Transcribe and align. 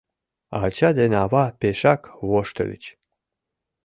Ача 0.61 0.89
ден 0.97 1.11
ава 1.23 1.45
пешак 1.59 2.01
воштыльыч. 2.29 2.83